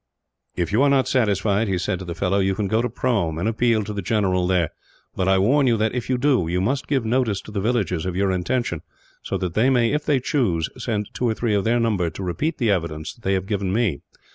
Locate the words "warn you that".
5.37-5.93